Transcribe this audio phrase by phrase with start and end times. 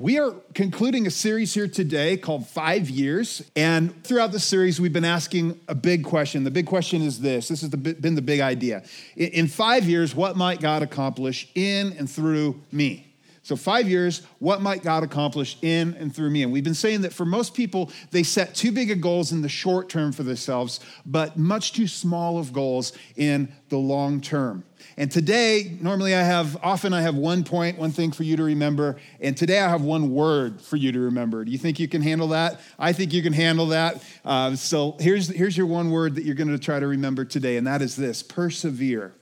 [0.00, 3.42] We are concluding a series here today called Five Years.
[3.54, 6.42] And throughout the series, we've been asking a big question.
[6.42, 8.82] The big question is this this has been the big idea.
[9.14, 13.09] In five years, what might God accomplish in and through me?
[13.42, 16.42] So, five years, what might God accomplish in and through me?
[16.42, 19.40] And we've been saying that for most people, they set too big of goals in
[19.40, 24.64] the short term for themselves, but much too small of goals in the long term.
[24.98, 28.42] And today, normally I have, often I have one point, one thing for you to
[28.42, 28.96] remember.
[29.20, 31.44] And today I have one word for you to remember.
[31.44, 32.60] Do you think you can handle that?
[32.78, 34.02] I think you can handle that.
[34.24, 37.56] Uh, so here's, here's your one word that you're going to try to remember today,
[37.56, 39.14] and that is this persevere.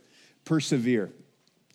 [0.44, 1.10] Persevere.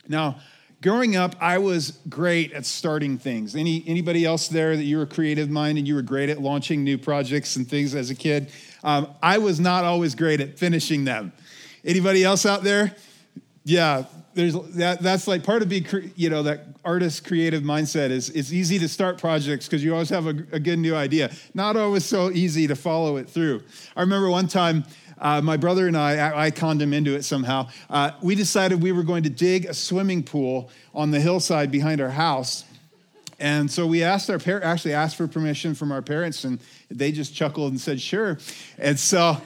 [0.08, 0.40] Now,
[0.84, 3.56] growing up, I was great at starting things.
[3.56, 6.84] Any, anybody else there that you were creative mind and you were great at launching
[6.84, 8.52] new projects and things as a kid?
[8.84, 11.32] Um, I was not always great at finishing them.
[11.86, 12.94] Anybody else out there?
[13.64, 15.02] Yeah, there's that.
[15.02, 18.90] That's like part of being, you know, that artist creative mindset is it's easy to
[18.90, 21.32] start projects because you always have a, a, good new idea.
[21.54, 23.64] Not always so easy to follow it through.
[23.96, 24.84] I remember one time.
[25.20, 27.70] Uh, my brother and I, I, I conned him into it somehow.
[27.90, 32.02] Uh, we decided we were going to dig a swimming pool on the hillside behind
[32.02, 32.66] our house.
[33.40, 37.12] And so we asked our parents, actually asked for permission from our parents, and they
[37.12, 38.38] just chuckled and said, sure.
[38.78, 39.42] And so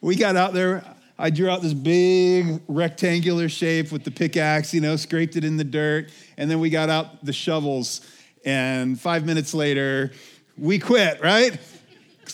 [0.00, 0.84] we got out there.
[1.18, 5.56] I drew out this big rectangular shape with the pickaxe, you know, scraped it in
[5.56, 8.00] the dirt, and then we got out the shovels.
[8.44, 10.12] And five minutes later,
[10.56, 11.58] we quit, right?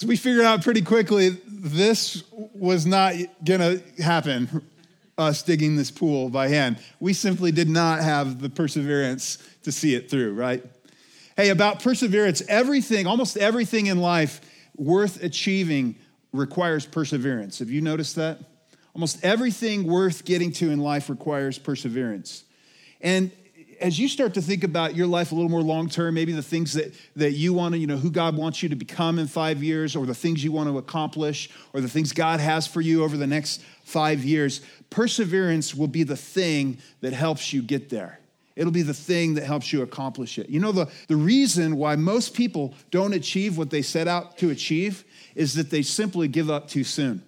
[0.04, 2.24] We figured out pretty quickly this
[2.54, 4.62] was not gonna happen,
[5.16, 6.78] us digging this pool by hand.
[7.00, 10.64] We simply did not have the perseverance to see it through, right?
[11.36, 14.40] Hey, about perseverance, everything, almost everything in life
[14.76, 15.96] worth achieving
[16.32, 17.58] requires perseverance.
[17.60, 18.40] Have you noticed that?
[18.94, 22.44] Almost everything worth getting to in life requires perseverance.
[23.00, 23.30] And
[23.80, 26.42] as you start to think about your life a little more long term, maybe the
[26.42, 29.26] things that, that you want to, you know, who God wants you to become in
[29.26, 32.80] five years, or the things you want to accomplish, or the things God has for
[32.80, 37.90] you over the next five years, perseverance will be the thing that helps you get
[37.90, 38.20] there.
[38.56, 40.48] It'll be the thing that helps you accomplish it.
[40.48, 44.50] You know, the, the reason why most people don't achieve what they set out to
[44.50, 47.22] achieve is that they simply give up too soon.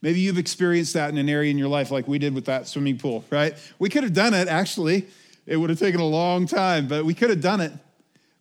[0.00, 2.66] Maybe you've experienced that in an area in your life like we did with that
[2.66, 3.54] swimming pool, right?
[3.78, 5.06] We could have done it, actually.
[5.46, 7.72] It would have taken a long time, but we could have done it.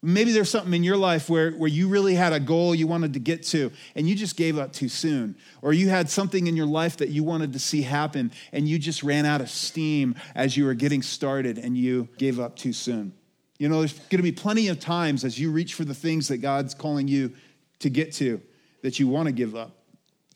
[0.03, 3.13] Maybe there's something in your life where, where you really had a goal you wanted
[3.13, 5.35] to get to and you just gave up too soon.
[5.61, 8.79] Or you had something in your life that you wanted to see happen and you
[8.79, 12.73] just ran out of steam as you were getting started and you gave up too
[12.73, 13.13] soon.
[13.59, 16.29] You know, there's going to be plenty of times as you reach for the things
[16.29, 17.33] that God's calling you
[17.79, 18.41] to get to
[18.81, 19.77] that you want to give up.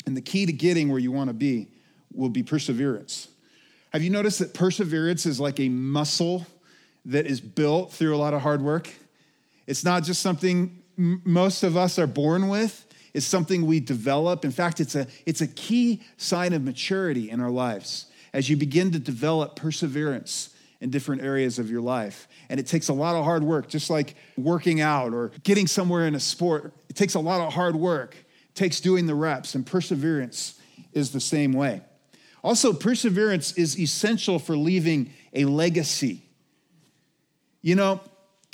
[0.05, 1.69] And the key to getting where you want to be
[2.13, 3.29] will be perseverance.
[3.93, 6.45] Have you noticed that perseverance is like a muscle
[7.05, 8.89] that is built through a lot of hard work?
[9.67, 14.43] It's not just something most of us are born with, it's something we develop.
[14.45, 18.57] In fact, it's a, it's a key sign of maturity in our lives as you
[18.57, 20.49] begin to develop perseverance
[20.81, 22.27] in different areas of your life.
[22.49, 26.07] And it takes a lot of hard work, just like working out or getting somewhere
[26.07, 26.73] in a sport.
[26.89, 28.15] It takes a lot of hard work
[28.55, 30.59] takes doing the reps, and perseverance
[30.93, 31.81] is the same way.
[32.43, 36.23] Also, perseverance is essential for leaving a legacy.
[37.65, 37.99] You know,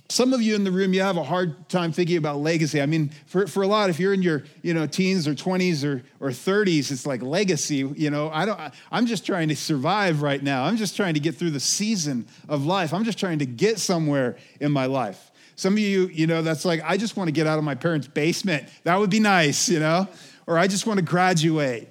[0.07, 2.81] some of you in the room, you have a hard time thinking about legacy.
[2.81, 5.83] I mean, for, for a lot, if you're in your you know teens or 20s
[5.83, 7.75] or, or 30s, it's like legacy.
[7.75, 8.57] You know, I don't.
[8.89, 10.63] I'm just trying to survive right now.
[10.63, 12.93] I'm just trying to get through the season of life.
[12.93, 15.29] I'm just trying to get somewhere in my life.
[15.57, 17.75] Some of you, you know, that's like, I just want to get out of my
[17.75, 18.69] parents' basement.
[18.85, 20.07] That would be nice, you know?
[20.47, 21.89] Or I just want to graduate.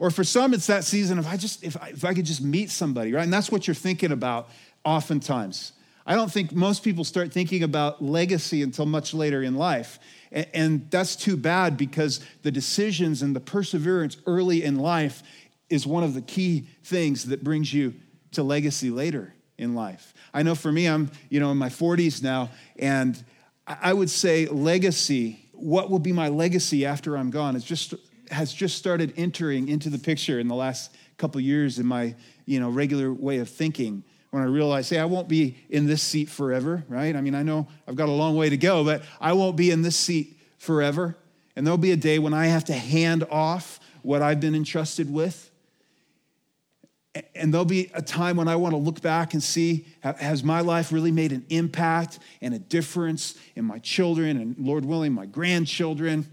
[0.00, 2.42] Or for some, it's that season of I just, if I, if I could just
[2.42, 3.22] meet somebody, right?
[3.22, 4.50] And that's what you're thinking about
[4.84, 5.72] oftentimes.
[6.06, 9.98] I don't think most people start thinking about legacy until much later in life.
[10.30, 15.22] And that's too bad because the decisions and the perseverance early in life
[15.68, 17.94] is one of the key things that brings you
[18.32, 20.14] to legacy later in life.
[20.32, 23.22] I know for me, I'm, you know, in my 40s now, and
[23.66, 27.94] I would say legacy, what will be my legacy after I'm gone, is just
[28.30, 32.14] has just started entering into the picture in the last couple years in my,
[32.44, 34.02] you know, regular way of thinking.
[34.36, 37.16] When I realize, hey, I won't be in this seat forever, right?
[37.16, 39.70] I mean, I know I've got a long way to go, but I won't be
[39.70, 41.16] in this seat forever.
[41.56, 45.10] And there'll be a day when I have to hand off what I've been entrusted
[45.10, 45.50] with
[47.34, 50.60] and there'll be a time when I want to look back and see has my
[50.60, 55.24] life really made an impact and a difference in my children and, Lord willing, my
[55.24, 56.26] grandchildren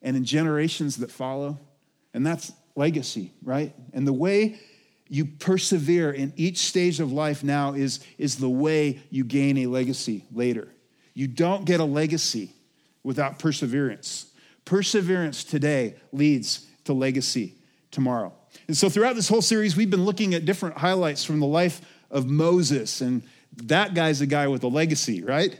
[0.00, 1.58] and in generations that follow?
[2.12, 3.74] And that's legacy, right?
[3.92, 4.60] And the way
[5.14, 9.66] you persevere in each stage of life now is, is the way you gain a
[9.66, 10.66] legacy later.
[11.14, 12.50] You don't get a legacy
[13.04, 14.26] without perseverance.
[14.64, 17.54] Perseverance today leads to legacy
[17.92, 18.32] tomorrow.
[18.66, 21.80] And so, throughout this whole series, we've been looking at different highlights from the life
[22.10, 23.00] of Moses.
[23.00, 23.22] And
[23.58, 25.56] that guy's a guy with a legacy, right?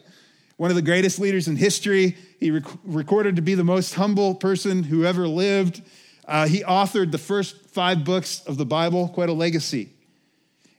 [0.56, 2.16] One of the greatest leaders in history.
[2.40, 5.80] He rec- recorded to be the most humble person who ever lived.
[6.26, 9.90] Uh, he authored the first five books of the Bible, quite a legacy.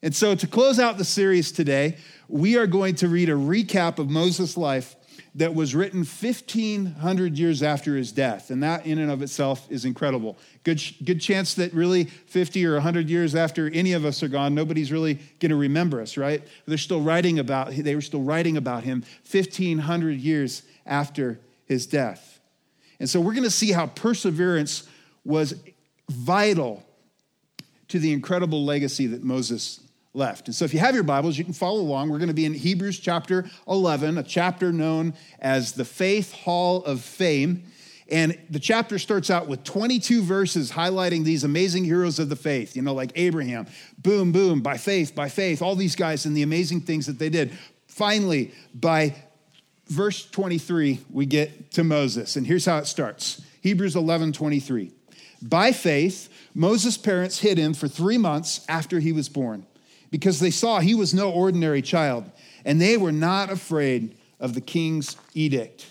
[0.02, 1.98] And so, to close out the series today,
[2.28, 4.96] we are going to read a recap of Moses' life
[5.36, 8.52] that was written 1500 years after his death.
[8.52, 10.38] And that in and of itself is incredible.
[10.64, 14.56] Good, good chance that really 50 or 100 years after any of us are gone
[14.56, 16.42] nobody's really going to remember us right?
[16.66, 22.40] They're still writing about they were still writing about him 1500 years after his death.
[23.00, 24.88] And so we're going to see how perseverance
[25.26, 25.56] was
[26.10, 26.86] vital
[27.88, 29.82] to the incredible legacy that moses
[30.16, 30.48] left.
[30.48, 32.10] And so if you have your Bibles, you can follow along.
[32.10, 36.84] We're going to be in Hebrews chapter 11, a chapter known as the Faith Hall
[36.86, 37.64] of Fame.
[38.08, 42.76] And the chapter starts out with 22 verses highlighting these amazing heroes of the faith,
[42.76, 43.68] you know, like Abraham,
[43.98, 47.30] boom, boom, by faith, by faith, all these guys and the amazing things that they
[47.30, 47.52] did.
[47.88, 49.16] Finally, by
[49.88, 52.36] verse 23, we get to Moses.
[52.36, 54.92] And here's how it starts Hebrews 11 23.
[55.42, 59.66] By faith, Moses' parents hid him for three months after he was born
[60.12, 62.30] because they saw he was no ordinary child,
[62.64, 65.88] and they were not afraid of the king's edict.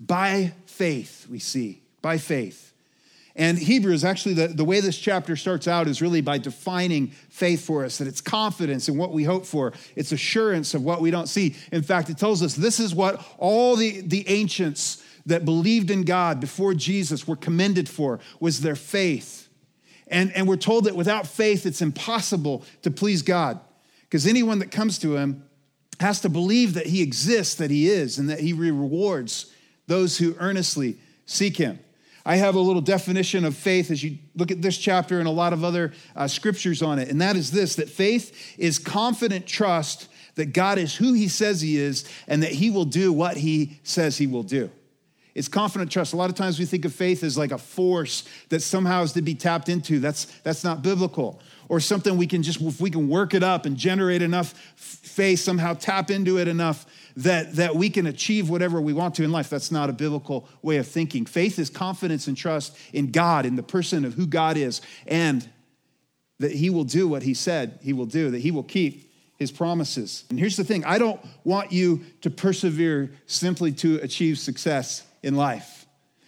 [0.00, 2.72] By faith, we see, by faith.
[3.36, 7.64] And Hebrews, actually, the, the way this chapter starts out is really by defining faith
[7.64, 11.10] for us, that it's confidence in what we hope for, it's assurance of what we
[11.10, 11.56] don't see.
[11.72, 16.02] In fact, it tells us this is what all the, the ancients that believed in
[16.02, 19.48] God before Jesus were commended for, was their faith.
[20.08, 23.60] And, and we're told that without faith, it's impossible to please God
[24.02, 25.44] because anyone that comes to him
[26.00, 29.52] has to believe that he exists, that he is, and that he rewards
[29.86, 30.96] those who earnestly
[31.26, 31.78] seek him.
[32.26, 35.32] I have a little definition of faith as you look at this chapter and a
[35.32, 39.46] lot of other uh, scriptures on it, and that is this that faith is confident
[39.46, 43.36] trust that God is who he says he is and that he will do what
[43.36, 44.70] he says he will do.
[45.34, 46.12] It's confident trust.
[46.12, 49.12] A lot of times we think of faith as like a force that somehow is
[49.14, 49.98] to be tapped into.
[49.98, 51.40] That's, that's not biblical.
[51.68, 55.40] Or something we can just, if we can work it up and generate enough faith,
[55.40, 56.86] somehow tap into it enough
[57.16, 59.50] that, that we can achieve whatever we want to in life.
[59.50, 61.26] That's not a biblical way of thinking.
[61.26, 65.48] Faith is confidence and trust in God, in the person of who God is, and
[66.38, 69.50] that He will do what He said He will do, that He will keep his
[69.50, 70.24] promises.
[70.30, 75.34] And here's the thing I don't want you to persevere simply to achieve success in
[75.34, 75.86] life.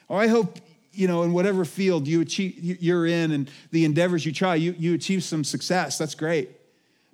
[0.08, 0.58] Or I hope,
[0.92, 4.74] you know, in whatever field you achieve, you're in and the endeavors you try, you,
[4.78, 5.98] you achieve some success.
[5.98, 6.50] That's great.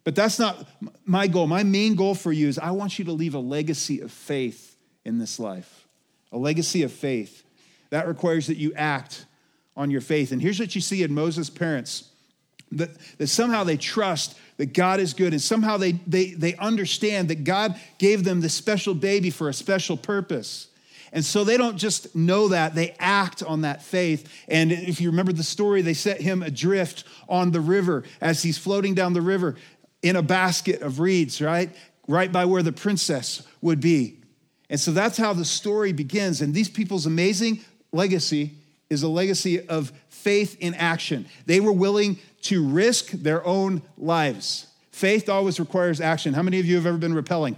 [0.05, 0.67] But that's not
[1.05, 1.47] my goal.
[1.47, 4.77] My main goal for you is I want you to leave a legacy of faith
[5.05, 5.87] in this life,
[6.33, 7.45] a legacy of faith.
[7.91, 9.27] That requires that you act
[9.77, 10.33] on your faith.
[10.33, 12.09] And here's what you see in Moses' parents
[12.73, 17.29] that, that somehow they trust that God is good, and somehow they, they, they understand
[17.29, 20.69] that God gave them this special baby for a special purpose.
[21.13, 24.33] And so they don't just know that, they act on that faith.
[24.49, 28.57] And if you remember the story, they set him adrift on the river as he's
[28.57, 29.57] floating down the river
[30.01, 31.71] in a basket of reeds, right?
[32.09, 34.19] Right by where the princess would be.
[34.71, 36.41] And so that's how the story begins.
[36.41, 37.61] And these people's amazing
[37.93, 38.53] legacy
[38.89, 41.27] is a legacy of faith in action.
[41.45, 44.67] They were willing to risk their own lives.
[44.91, 46.33] Faith always requires action.
[46.33, 47.57] How many of you have ever been rappelling?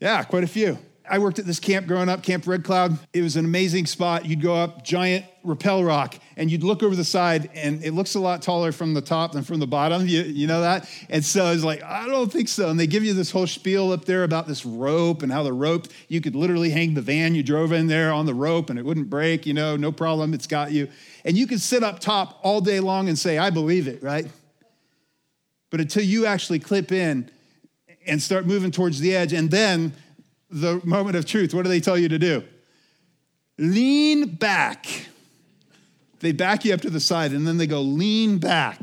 [0.00, 0.78] Yeah, quite a few.
[1.10, 2.98] I worked at this camp growing up, Camp Red Cloud.
[3.12, 4.26] It was an amazing spot.
[4.26, 8.14] You'd go up giant rappel rock and you'd look over the side and it looks
[8.14, 10.06] a lot taller from the top than from the bottom.
[10.06, 10.88] You, you know that?
[11.08, 12.68] And so it's like, I don't think so.
[12.68, 15.52] And they give you this whole spiel up there about this rope and how the
[15.52, 18.78] rope, you could literally hang the van you drove in there on the rope and
[18.78, 20.34] it wouldn't break, you know, no problem.
[20.34, 20.88] It's got you.
[21.24, 24.26] And you could sit up top all day long and say, I believe it, right?
[25.70, 27.30] But until you actually clip in
[28.06, 29.92] and start moving towards the edge and then
[30.50, 32.42] the moment of truth, what do they tell you to do?
[33.58, 34.86] Lean back.
[36.20, 38.80] They back you up to the side and then they go, lean back.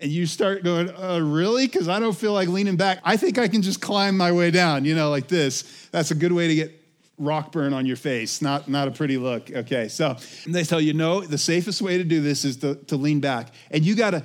[0.00, 1.66] And you start going, uh, really?
[1.66, 3.00] Because I don't feel like leaning back.
[3.04, 5.88] I think I can just climb my way down, you know, like this.
[5.92, 6.80] That's a good way to get
[7.18, 8.40] rock burn on your face.
[8.40, 9.50] Not, not a pretty look.
[9.50, 12.96] Okay, so they tell you, no, the safest way to do this is to, to
[12.96, 13.52] lean back.
[13.70, 14.24] And you gotta,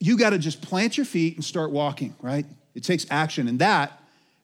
[0.00, 2.46] you gotta just plant your feet and start walking, right?
[2.74, 3.46] It takes action.
[3.46, 3.99] And that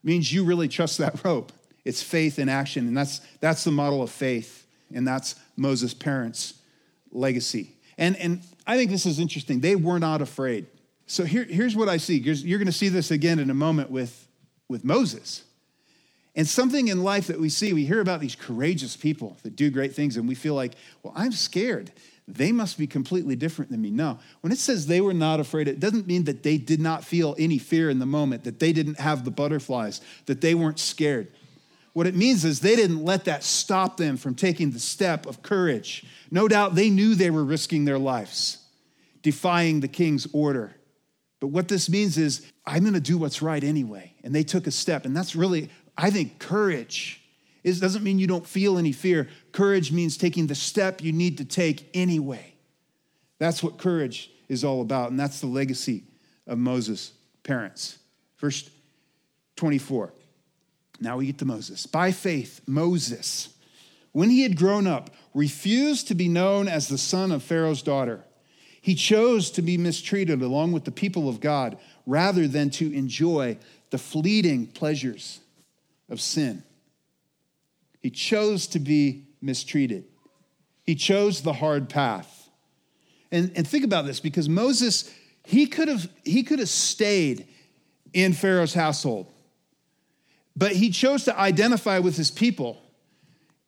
[0.07, 1.53] means you really trust that rope.
[1.85, 2.89] It's faith in action.
[2.89, 4.67] And that's, that's the model of faith.
[4.95, 6.55] And that's Moses' parents'
[7.13, 7.73] legacy.
[7.99, 9.61] And, and I think this is interesting.
[9.61, 10.67] They were not afraid.
[11.07, 12.19] So here, here's what I see.
[12.19, 14.27] You're, you're going to see this again in a moment with,
[14.69, 15.43] with Moses.
[16.35, 19.71] And something in life that we see, we hear about these courageous people that do
[19.71, 21.91] great things, and we feel like, well, I'm scared.
[22.29, 23.91] They must be completely different than me.
[23.91, 24.19] No.
[24.41, 27.37] When it says they were not afraid, it doesn't mean that they did not feel
[27.39, 31.29] any fear in the moment, that they didn't have the butterflies, that they weren't scared.
[31.93, 35.43] What it means is they didn't let that stop them from taking the step of
[35.43, 36.05] courage.
[36.31, 38.59] No doubt they knew they were risking their lives,
[39.23, 40.75] defying the king's order.
[41.41, 44.15] But what this means is, I'm going to do what's right anyway.
[44.25, 45.07] And they took a step.
[45.07, 47.23] And that's really, I think, courage.
[47.67, 49.29] It doesn't mean you don't feel any fear.
[49.53, 52.55] Courage means taking the step you need to take anyway.
[53.39, 55.11] That's what courage is all about.
[55.11, 56.05] And that's the legacy
[56.47, 57.99] of Moses' parents.
[58.39, 58.71] Verse
[59.57, 60.13] 24.
[61.01, 61.87] Now we get to Moses.
[61.87, 63.51] By faith, Moses,
[64.13, 68.23] when he had grown up, refused to be known as the son of Pharaoh's daughter
[68.87, 73.59] he chose to be mistreated along with the people of God rather than to enjoy
[73.91, 75.41] the fleeting pleasures
[76.09, 76.63] of sin.
[78.07, 80.05] He chose to be mistreated.
[80.85, 82.49] He chose the hard path.
[83.33, 87.49] And, and think about this because Moses, he could have he could have stayed
[88.13, 89.27] in Pharaoh's household,
[90.55, 92.81] but he chose to identify with his people.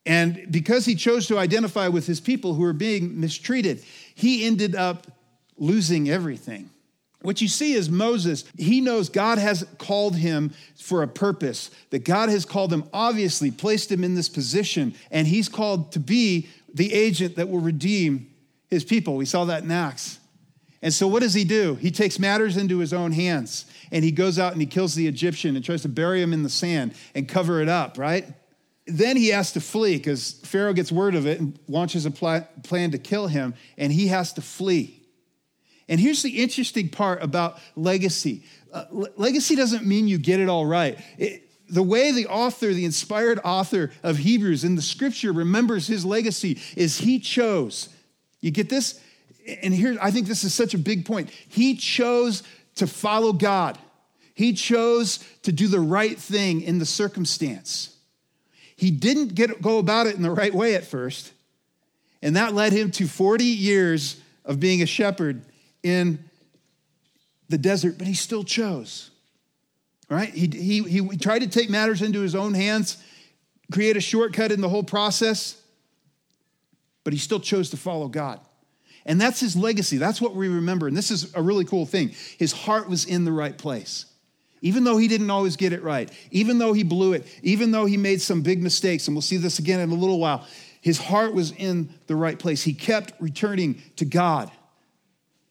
[0.06, 3.82] And because he chose to identify with his people who were being mistreated,
[4.14, 5.08] he ended up
[5.56, 6.70] losing everything.
[7.22, 12.04] What you see is Moses, he knows God has called him for a purpose, that
[12.04, 16.48] God has called him, obviously, placed him in this position, and he's called to be
[16.72, 18.30] the agent that will redeem
[18.68, 19.16] his people.
[19.16, 20.20] We saw that in Acts.
[20.80, 21.74] And so, what does he do?
[21.74, 25.08] He takes matters into his own hands and he goes out and he kills the
[25.08, 28.26] Egyptian and tries to bury him in the sand and cover it up, right?
[28.86, 32.90] Then he has to flee because Pharaoh gets word of it and launches a plan
[32.92, 34.97] to kill him, and he has to flee.
[35.88, 38.42] And here's the interesting part about legacy
[38.72, 38.84] uh,
[39.16, 40.98] legacy doesn't mean you get it all right.
[41.16, 46.04] It, the way the author, the inspired author of Hebrews in the scripture remembers his
[46.04, 47.88] legacy is he chose.
[48.40, 49.00] You get this?
[49.62, 51.30] And here, I think this is such a big point.
[51.30, 52.42] He chose
[52.76, 53.76] to follow God,
[54.34, 57.96] he chose to do the right thing in the circumstance.
[58.76, 61.32] He didn't get, go about it in the right way at first,
[62.22, 65.42] and that led him to 40 years of being a shepherd
[65.82, 66.24] in
[67.48, 69.10] the desert, but he still chose.
[70.10, 70.30] Right?
[70.30, 73.02] He, he, he tried to take matters into his own hands,
[73.70, 75.60] create a shortcut in the whole process,
[77.04, 78.40] but he still chose to follow God.
[79.04, 79.96] And that's his legacy.
[79.96, 80.86] That's what we remember.
[80.86, 82.14] And this is a really cool thing.
[82.38, 84.04] His heart was in the right place.
[84.60, 87.86] Even though he didn't always get it right, even though he blew it, even though
[87.86, 90.46] he made some big mistakes, and we'll see this again in a little while,
[90.80, 92.62] his heart was in the right place.
[92.62, 94.50] He kept returning to God.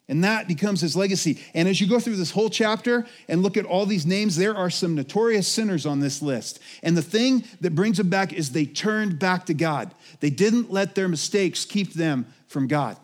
[0.10, 1.44] And that becomes his legacy.
[1.54, 4.56] And as you go through this whole chapter and look at all these names, there
[4.56, 6.60] are some notorious sinners on this list.
[6.82, 9.94] And the thing that brings them back is they turned back to God.
[10.22, 12.96] They didn't let their mistakes keep them from God.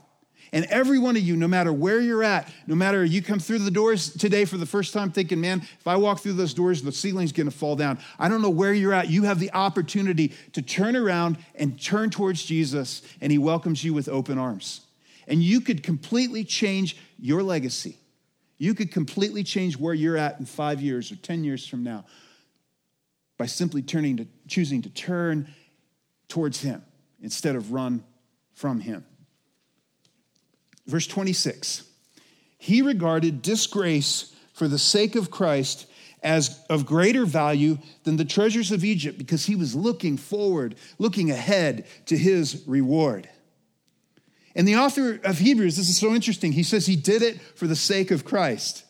[0.54, 3.60] And every one of you, no matter where you're at, no matter you come through
[3.60, 6.84] the doors today for the first time thinking, man, if I walk through those doors,
[6.84, 7.98] the ceiling's gonna fall down.
[8.20, 9.10] I don't know where you're at.
[9.10, 13.96] You have the opportunity to turn around and turn towards Jesus, and he welcomes you
[13.96, 14.82] with open arms.
[15.28, 17.98] And you could completely change your legacy.
[18.58, 22.06] You could completely change where you're at in five years or 10 years from now
[23.38, 25.48] by simply turning to choosing to turn
[26.28, 26.84] towards him
[27.22, 28.04] instead of run
[28.54, 29.06] from him.
[30.88, 31.84] Verse 26
[32.58, 35.88] He regarded disgrace for the sake of Christ
[36.22, 41.32] as of greater value than the treasures of Egypt because he was looking forward, looking
[41.32, 43.28] ahead to his reward.
[44.56, 46.52] And the author of Hebrews, this is so interesting.
[46.52, 48.86] He says he did it for the sake of Christ.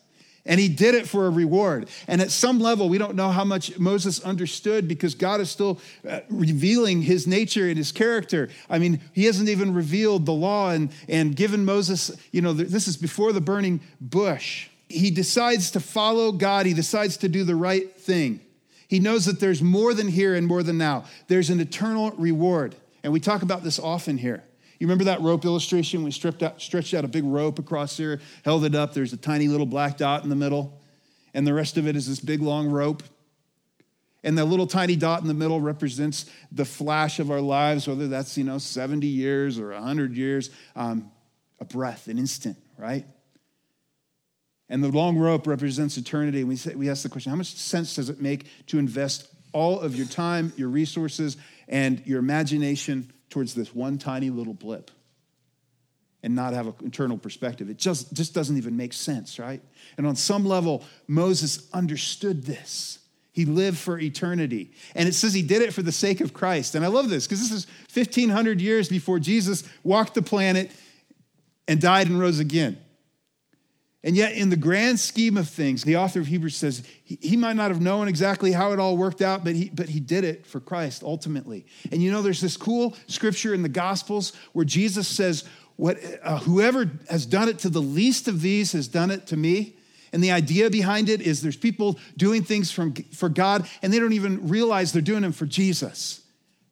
[0.45, 1.89] And he did it for a reward.
[2.05, 5.79] And at some level, we don't know how much Moses understood because God is still
[6.07, 8.49] uh, revealing his nature and his character.
[8.69, 12.89] I mean, he hasn't even revealed the law and, and given Moses, you know, this
[12.89, 14.67] is before the burning bush.
[14.89, 18.41] He decides to follow God, he decides to do the right thing.
[18.89, 22.75] He knows that there's more than here and more than now, there's an eternal reward.
[23.01, 24.43] And we talk about this often here.
[24.79, 26.03] You remember that rope illustration?
[26.03, 28.93] We stripped out, stretched out a big rope across there, held it up.
[28.93, 30.81] There's a tiny little black dot in the middle,
[31.33, 33.03] and the rest of it is this big long rope.
[34.23, 38.07] And the little tiny dot in the middle represents the flash of our lives, whether
[38.07, 41.11] that's, you know, 70 years or 100 years, um,
[41.59, 43.05] a breath, an instant, right?
[44.69, 46.39] And the long rope represents eternity.
[46.39, 49.27] And we, say, we ask the question how much sense does it make to invest
[49.51, 51.37] all of your time, your resources,
[51.67, 54.91] and your imagination towards this one tiny little blip.
[56.21, 57.69] and not have an eternal perspective.
[57.69, 59.61] It just, just doesn't even make sense, right?
[59.97, 62.99] And on some level, Moses understood this.
[63.33, 64.71] He lived for eternity.
[64.95, 66.75] And it says he did it for the sake of Christ.
[66.75, 70.71] And I love this because this is 1,500 years before Jesus walked the planet
[71.67, 72.77] and died and rose again.
[74.05, 77.37] And yet, in the grand scheme of things, the author of Hebrews says he, he,
[77.37, 80.25] might not have known exactly how it all worked out, but he, but he did
[80.25, 81.65] it for Christ ultimately.
[81.89, 85.45] And you know, there's this cool scripture in the Gospels where Jesus says,
[85.77, 89.37] what, uh, Whoever has done it to the least of these has done it to
[89.37, 89.77] me.
[90.11, 93.99] And the idea behind it is there's people doing things from, for God, and they
[93.99, 96.21] don't even realize they're doing them for Jesus.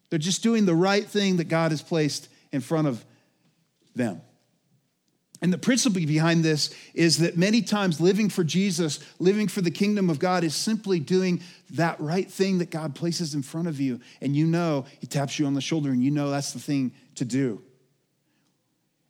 [0.09, 3.03] They're just doing the right thing that God has placed in front of
[3.95, 4.21] them.
[5.41, 9.71] And the principle behind this is that many times living for Jesus, living for the
[9.71, 13.79] kingdom of God, is simply doing that right thing that God places in front of
[13.79, 13.99] you.
[14.21, 16.91] And you know, He taps you on the shoulder and you know that's the thing
[17.15, 17.61] to do.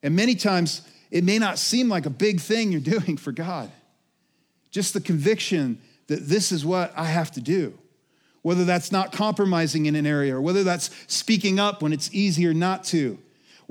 [0.02, 3.70] And many times, it may not seem like a big thing you're doing for God.
[4.72, 7.78] Just the conviction that this is what I have to do.
[8.42, 12.54] Whether that's not compromising in an area or whether that's speaking up when it's easier
[12.54, 13.20] not to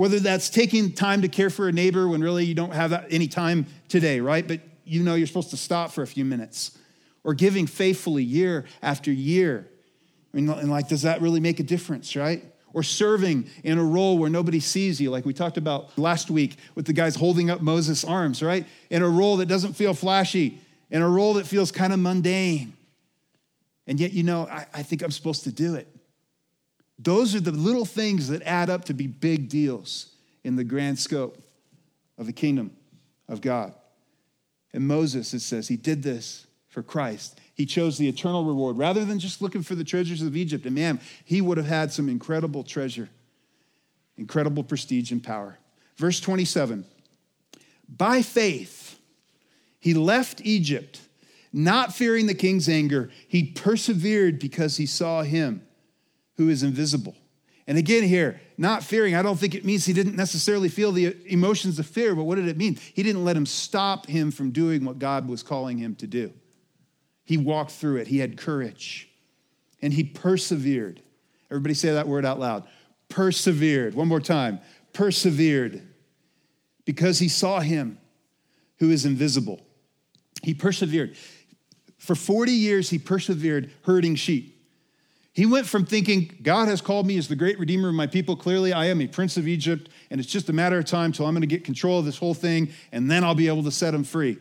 [0.00, 3.28] whether that's taking time to care for a neighbor when really you don't have any
[3.28, 4.48] time today, right?
[4.48, 6.78] But you know you're supposed to stop for a few minutes,
[7.22, 9.68] or giving faithfully year after year.
[10.32, 12.42] I mean, and like, does that really make a difference, right?
[12.72, 16.56] Or serving in a role where nobody sees you, like we talked about last week
[16.74, 18.66] with the guys holding up Moses' arms, right?
[18.88, 22.72] In a role that doesn't feel flashy, in a role that feels kind of mundane.
[23.86, 25.94] And yet, you know, I, I think I'm supposed to do it.
[27.02, 30.10] Those are the little things that add up to be big deals
[30.44, 31.38] in the grand scope
[32.18, 32.72] of the kingdom
[33.26, 33.72] of God.
[34.74, 37.40] And Moses, it says, he did this for Christ.
[37.54, 40.66] He chose the eternal reward rather than just looking for the treasures of Egypt.
[40.66, 43.08] And man, he would have had some incredible treasure,
[44.18, 45.58] incredible prestige and power.
[45.96, 46.84] Verse 27
[47.88, 49.00] By faith,
[49.78, 51.00] he left Egypt,
[51.50, 53.10] not fearing the king's anger.
[53.26, 55.62] He persevered because he saw him
[56.40, 57.14] who is invisible.
[57.66, 61.14] And again, here, not fearing, I don't think it means he didn't necessarily feel the
[61.26, 62.78] emotions of fear, but what did it mean?
[62.94, 66.32] He didn't let him stop him from doing what God was calling him to do.
[67.24, 69.10] He walked through it, he had courage,
[69.82, 71.02] and he persevered.
[71.50, 72.66] Everybody say that word out loud.
[73.10, 73.92] Persevered.
[73.92, 74.60] One more time.
[74.94, 75.86] Persevered.
[76.86, 77.98] Because he saw him
[78.78, 79.60] who is invisible.
[80.42, 81.16] He persevered.
[81.98, 84.56] For 40 years, he persevered herding sheep.
[85.32, 88.34] He went from thinking, God has called me as the great redeemer of my people.
[88.34, 91.26] Clearly, I am a prince of Egypt, and it's just a matter of time till
[91.26, 93.70] I'm going to get control of this whole thing, and then I'll be able to
[93.70, 94.38] set him free.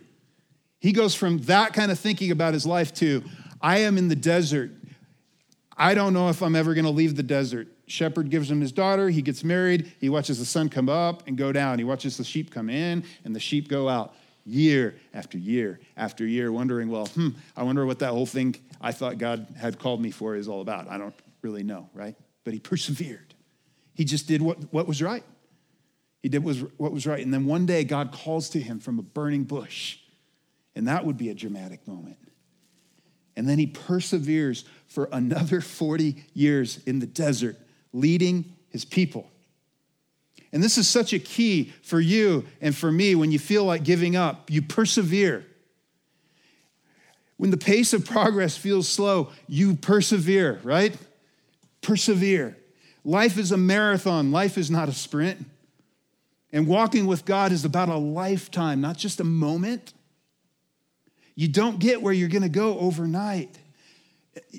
[0.79, 3.23] He goes from that kind of thinking about his life to,
[3.61, 4.71] I am in the desert.
[5.77, 7.67] I don't know if I'm ever going to leave the desert.
[7.85, 9.09] Shepherd gives him his daughter.
[9.09, 9.91] He gets married.
[9.99, 11.79] He watches the sun come up and go down.
[11.79, 14.13] He watches the sheep come in and the sheep go out
[14.45, 18.91] year after year after year, wondering, well, hmm, I wonder what that whole thing I
[18.91, 20.89] thought God had called me for is all about.
[20.89, 22.15] I don't really know, right?
[22.43, 23.33] But he persevered.
[23.93, 25.23] He just did what, what was right.
[26.21, 27.23] He did was, what was right.
[27.23, 29.97] And then one day, God calls to him from a burning bush.
[30.75, 32.17] And that would be a dramatic moment.
[33.35, 37.57] And then he perseveres for another 40 years in the desert,
[37.93, 39.29] leading his people.
[40.51, 43.83] And this is such a key for you and for me when you feel like
[43.83, 44.49] giving up.
[44.49, 45.45] You persevere.
[47.37, 50.95] When the pace of progress feels slow, you persevere, right?
[51.81, 52.57] Persevere.
[53.05, 55.45] Life is a marathon, life is not a sprint.
[56.51, 59.93] And walking with God is about a lifetime, not just a moment.
[61.35, 63.57] You don't get where you're going to go overnight.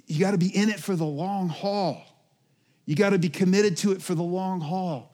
[0.07, 2.03] You got to be in it for the long haul.
[2.87, 5.10] You got to be committed to it for the long haul.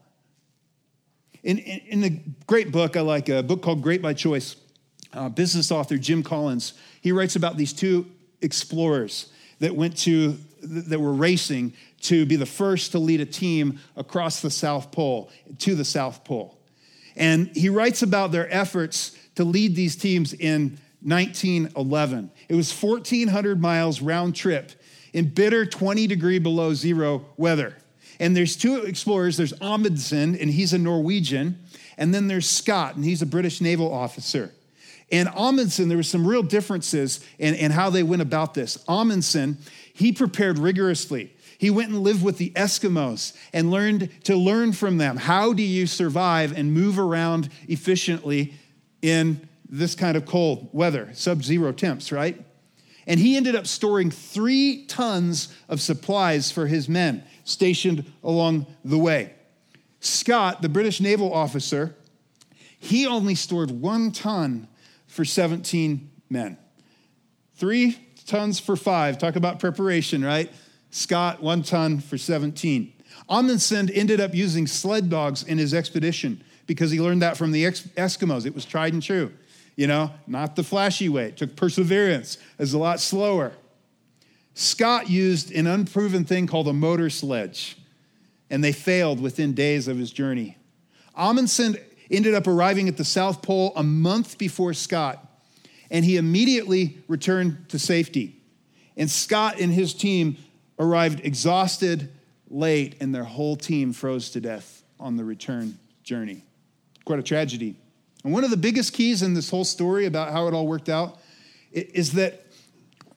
[1.46, 4.56] In, in, in the great book, I like a book called Great by Choice.
[5.12, 8.04] Uh, business author Jim Collins, he writes about these two
[8.42, 13.78] explorers that went to, that were racing to be the first to lead a team
[13.94, 15.30] across the South Pole,
[15.60, 16.58] to the South Pole.
[17.14, 22.32] And he writes about their efforts to lead these teams in 1911.
[22.48, 24.72] It was 1,400 miles round trip
[25.12, 27.76] in bitter 20 degree below zero weather.
[28.18, 31.58] And there's two explorers there's Amundsen, and he's a Norwegian,
[31.98, 34.52] and then there's Scott, and he's a British naval officer.
[35.12, 38.82] And Amundsen, there were some real differences in, in how they went about this.
[38.88, 39.58] Amundsen,
[39.92, 41.32] he prepared rigorously.
[41.58, 45.16] He went and lived with the Eskimos and learned to learn from them.
[45.16, 48.54] How do you survive and move around efficiently
[49.00, 52.42] in this kind of cold weather, sub zero temps, right?
[53.06, 58.98] And he ended up storing three tons of supplies for his men stationed along the
[58.98, 59.32] way.
[60.00, 61.96] Scott, the British naval officer,
[62.78, 64.68] He only stored one ton
[65.06, 66.58] for 17 men.
[67.54, 69.16] Three tons for five.
[69.16, 70.52] Talk about preparation, right?
[70.90, 72.92] Scott, one ton for 17.
[73.28, 77.64] Amundsen ended up using sled dogs in his expedition because he learned that from the
[77.64, 78.44] Eskimos.
[78.44, 79.32] It was tried and true.
[79.74, 81.26] You know, not the flashy way.
[81.28, 82.36] It took perseverance.
[82.36, 83.52] It was a lot slower.
[84.58, 87.76] Scott used an unproven thing called a motor sledge,
[88.48, 90.56] and they failed within days of his journey.
[91.14, 91.76] Amundsen
[92.10, 95.22] ended up arriving at the South Pole a month before Scott,
[95.90, 98.40] and he immediately returned to safety.
[98.96, 100.38] And Scott and his team
[100.78, 102.10] arrived exhausted,
[102.48, 106.42] late, and their whole team froze to death on the return journey.
[107.04, 107.76] Quite a tragedy.
[108.24, 110.88] And one of the biggest keys in this whole story about how it all worked
[110.88, 111.18] out
[111.72, 112.45] is that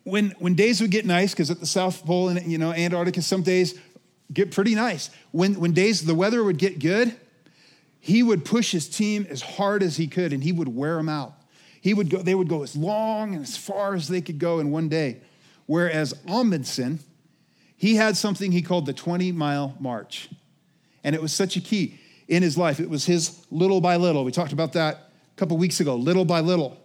[0.10, 3.22] when, when days would get nice, because at the South Pole and you know Antarctica,
[3.22, 3.80] some days
[4.32, 5.10] get pretty nice.
[5.32, 7.16] When, when days the weather would get good,
[8.00, 11.10] he would push his team as hard as he could and he would wear them
[11.10, 11.34] out.
[11.82, 14.60] He would go, they would go as long and as far as they could go
[14.60, 15.22] in one day.
[15.66, 17.00] Whereas Amundsen,
[17.78, 20.30] he had something he called the 20 mile march.
[21.04, 22.80] And it was such a key in his life.
[22.80, 24.24] It was his little by little.
[24.24, 26.78] We talked about that a couple weeks ago, little by little.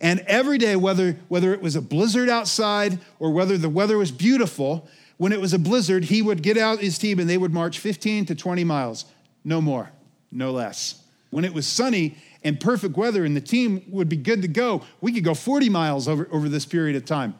[0.00, 4.12] And every day, whether, whether it was a blizzard outside or whether the weather was
[4.12, 7.52] beautiful, when it was a blizzard, he would get out his team and they would
[7.52, 9.06] march 15 to 20 miles,
[9.44, 9.90] no more,
[10.30, 11.02] no less.
[11.30, 14.82] When it was sunny and perfect weather and the team would be good to go,
[15.00, 17.34] we could go 40 miles over, over this period of time.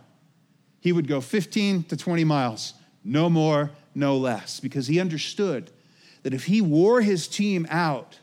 [0.81, 5.71] He would go 15 to 20 miles no more, no less, because he understood
[6.23, 8.19] that if he wore his team out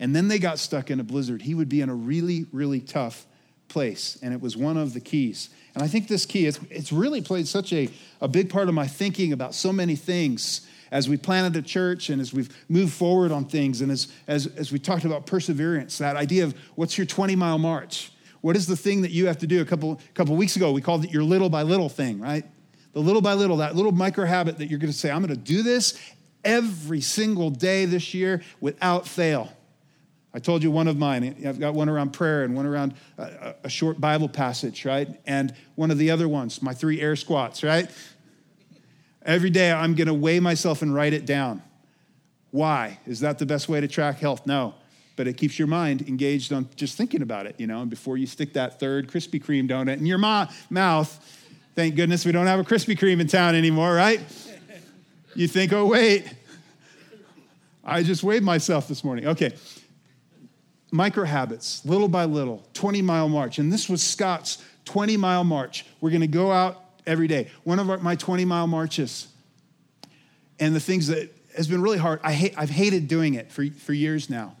[0.00, 2.80] and then they got stuck in a blizzard, he would be in a really, really
[2.80, 3.26] tough
[3.68, 4.18] place.
[4.22, 5.50] And it was one of the keys.
[5.74, 7.88] And I think this key, it's, it's really played such a,
[8.20, 12.10] a big part of my thinking about so many things as we planted a church
[12.10, 15.98] and as we've moved forward on things and as, as, as we talked about perseverance,
[15.98, 18.12] that idea of what's your 20 mile march?
[18.42, 19.60] What is the thing that you have to do?
[19.60, 22.44] A couple, couple weeks ago, we called it your little by little thing, right?
[22.94, 25.36] the little by little, that little micro habit that you're going to say, I'm going
[25.36, 26.00] to do this
[26.44, 29.52] every single day this year without fail.
[30.34, 31.44] I told you one of mine.
[31.46, 35.08] I've got one around prayer and one around uh, a, a, short Bible passage, right?
[35.26, 37.88] And one of the other ones, my three air squats, right?
[39.24, 41.62] Every day I'm going to weigh myself and write it down.
[42.50, 42.98] Why?
[43.06, 44.44] Is that the best way to track health?
[44.46, 44.74] No.
[45.16, 48.16] But it keeps your mind engaged on just thinking about it, you know, and before
[48.16, 51.20] you stick that third Krispy Kreme donut in your ma- mouth,
[51.74, 54.20] Thank goodness we don't have a Krispy Kreme in town anymore, right?
[55.34, 56.32] You think, oh, wait,
[57.82, 59.26] I just weighed myself this morning.
[59.26, 59.54] Okay.
[60.94, 63.58] Micro habits, little by little, 20 mile march.
[63.58, 65.84] And this was Scott's 20 mile march.
[66.00, 67.50] We're going to go out every day.
[67.64, 69.26] One of our, my 20 mile marches.
[70.60, 73.66] And the things that has been really hard, I hate, I've hated doing it for,
[73.66, 74.54] for years now.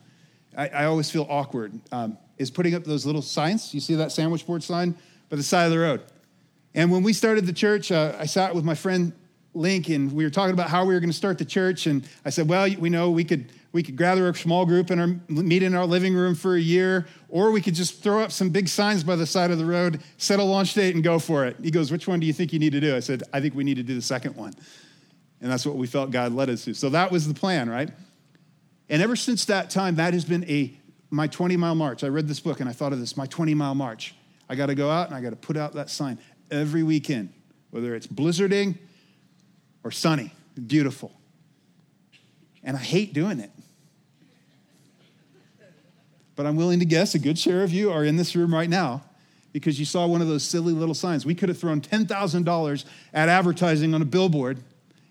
[0.56, 1.78] I, I always feel awkward.
[1.92, 3.72] Um, is putting up those little signs.
[3.72, 4.96] You see that sandwich board sign
[5.30, 6.02] by the side of the road.
[6.74, 9.12] And when we started the church, uh, I sat with my friend
[9.56, 11.86] Link, and we were talking about how we were going to start the church.
[11.86, 15.28] And I said, "Well, we know we could we could gather a small group and
[15.28, 18.48] meet in our living room for a year, or we could just throw up some
[18.50, 21.44] big signs by the side of the road, set a launch date, and go for
[21.44, 23.40] it." He goes, "Which one do you think you need to do?" I said, "I
[23.40, 24.54] think we need to do the second one,"
[25.40, 26.74] and that's what we felt God led us to.
[26.74, 27.90] So that was the plan, right?
[28.88, 30.72] And ever since that time, that has been a
[31.10, 32.04] my 20 mile march.
[32.04, 34.14] I read this book and I thought of this: my 20 mile march.
[34.48, 37.30] I got to go out and I got to put out that sign every weekend,
[37.70, 38.78] whether it's blizzarding
[39.82, 40.32] or sunny,
[40.64, 41.10] beautiful.
[42.62, 43.50] And I hate doing it.
[46.36, 48.68] But I'm willing to guess a good share of you are in this room right
[48.68, 49.02] now
[49.52, 51.24] because you saw one of those silly little signs.
[51.24, 54.58] We could have thrown $10,000 at advertising on a billboard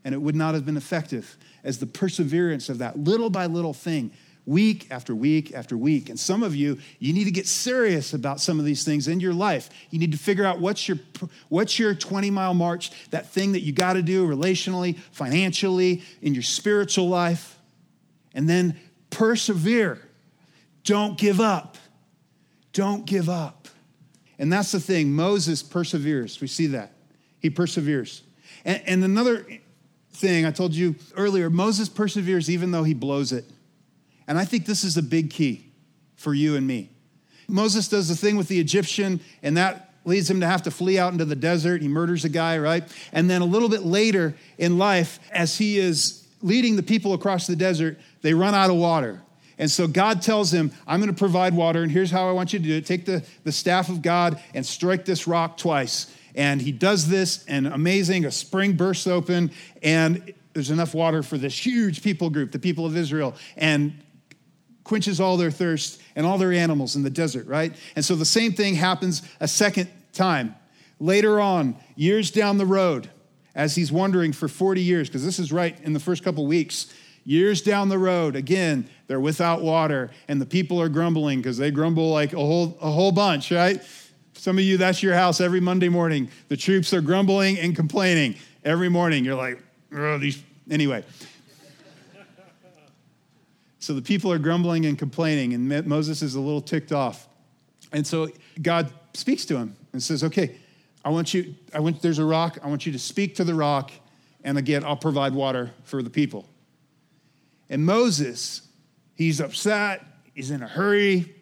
[0.03, 3.73] and it would not have been effective as the perseverance of that little by little
[3.73, 4.12] thing
[4.45, 6.09] week after week after week.
[6.09, 9.19] And some of you, you need to get serious about some of these things in
[9.19, 9.69] your life.
[9.89, 10.97] You need to figure out what's your
[11.49, 16.33] what's your 20 mile march, that thing that you got to do relationally, financially, in
[16.33, 17.57] your spiritual life.
[18.33, 20.01] And then persevere.
[20.84, 21.78] Don't give up.
[22.74, 23.67] Don't give up.
[24.39, 25.13] And that's the thing.
[25.13, 26.41] Moses perseveres.
[26.41, 26.93] We see that.
[27.39, 28.24] He perseveres.
[28.65, 29.46] And, and another
[30.12, 33.46] thing I told you earlier Moses perseveres even though he blows it.
[34.28, 35.72] And I think this is a big key
[36.15, 36.89] for you and me.
[37.48, 40.98] Moses does the thing with the Egyptian, and that leads him to have to flee
[40.98, 41.82] out into the desert.
[41.82, 42.84] He murders a guy, right?
[43.12, 47.48] And then a little bit later in life, as he is leading the people across
[47.48, 49.22] the desert, they run out of water.
[49.58, 52.54] And so God tells him, I'm going to provide water, and here's how I want
[52.54, 52.86] you to do it.
[52.86, 56.13] Take the, the staff of God and strike this rock twice.
[56.36, 59.52] And he does this, and amazing, a spring bursts open,
[59.84, 63.36] and there's enough water for this huge people group, the people of Israel.
[63.56, 64.04] And
[64.84, 67.74] quenches all their thirst and all their animals in the desert, right?
[67.96, 70.56] And so the same thing happens a second time.
[71.00, 73.10] Later on, years down the road,
[73.56, 76.94] as he's wandering for 40 years, because this is right in the first couple weeks,
[77.25, 81.71] years down the road, again, they're without water, and the people are grumbling because they
[81.71, 83.81] grumble like a whole, a whole bunch, right?
[84.33, 86.29] Some of you, that's your house every Monday morning.
[86.49, 89.23] The troops are grumbling and complaining every morning.
[89.23, 89.59] You're like,
[90.19, 90.41] these.
[90.69, 91.03] Anyway.
[93.79, 97.27] so the people are grumbling and complaining, and Moses is a little ticked off.
[97.91, 98.29] And so
[98.62, 100.57] God speaks to him and says, okay,
[101.05, 102.57] I want you, I want, there's a rock.
[102.63, 103.91] I want you to speak to the rock,
[104.43, 106.47] and again, I'll provide water for the people.
[107.69, 108.62] And Moses,
[109.15, 111.34] he's upset, he's in a hurry,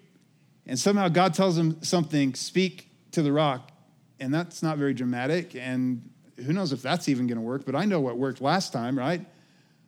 [0.65, 3.71] and somehow God tells him something, speak to the rock.
[4.19, 5.55] And that's not very dramatic.
[5.55, 8.71] And who knows if that's even going to work, but I know what worked last
[8.71, 9.25] time, right?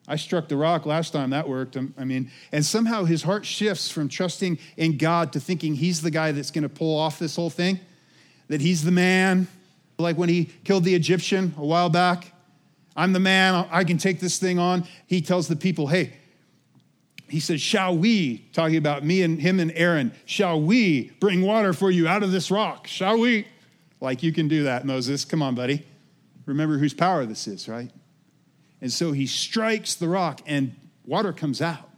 [0.08, 1.78] I struck the rock last time that worked.
[1.78, 6.02] Um, I mean, and somehow his heart shifts from trusting in God to thinking he's
[6.02, 7.80] the guy that's going to pull off this whole thing,
[8.50, 9.48] that he's the man,
[9.98, 12.34] like when he killed the Egyptian a while back.
[12.96, 14.86] I'm the man, I can take this thing on.
[15.08, 16.14] He tells the people, hey,
[17.34, 21.74] he says, Shall we, talking about me and him and Aaron, shall we bring water
[21.74, 22.86] for you out of this rock?
[22.86, 23.48] Shall we?
[24.00, 25.26] Like you can do that, Moses.
[25.26, 25.84] Come on, buddy.
[26.46, 27.90] Remember whose power this is, right?
[28.82, 31.90] And so he strikes the rock and water comes out.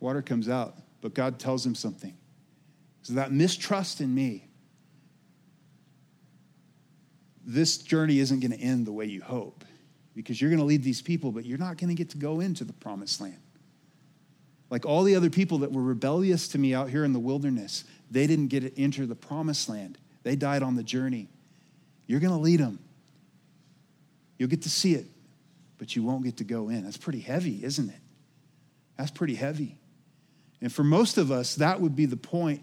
[0.00, 2.14] Water comes out, but God tells him something.
[3.00, 4.48] So that mistrust in me,
[7.42, 9.64] this journey isn't going to end the way you hope
[10.14, 12.40] because you're going to lead these people, but you're not going to get to go
[12.40, 13.38] into the promised land.
[14.70, 17.84] Like all the other people that were rebellious to me out here in the wilderness,
[18.10, 19.98] they didn't get to enter the promised land.
[20.22, 21.28] They died on the journey.
[22.06, 22.78] You're going to lead them.
[24.38, 25.06] You'll get to see it,
[25.78, 26.84] but you won't get to go in.
[26.84, 28.00] That's pretty heavy, isn't it?
[28.96, 29.78] That's pretty heavy.
[30.60, 32.62] And for most of us, that would be the point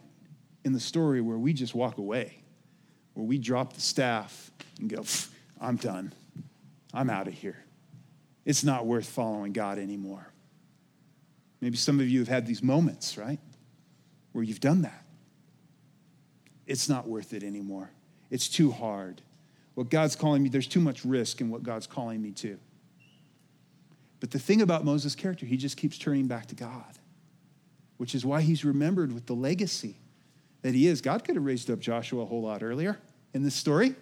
[0.63, 2.37] in the story where we just walk away,
[3.13, 5.03] where we drop the staff and go,
[5.59, 6.13] I'm done.
[6.93, 7.57] I'm out of here.
[8.45, 10.27] It's not worth following God anymore.
[11.61, 13.39] Maybe some of you have had these moments, right?
[14.33, 15.05] Where you've done that.
[16.67, 17.91] It's not worth it anymore.
[18.29, 19.21] It's too hard.
[19.75, 22.57] What God's calling me, there's too much risk in what God's calling me to.
[24.19, 26.97] But the thing about Moses' character, he just keeps turning back to God,
[27.97, 29.97] which is why he's remembered with the legacy
[30.61, 31.01] that he is.
[31.01, 32.97] God could have raised up Joshua a whole lot earlier
[33.33, 33.93] in this story.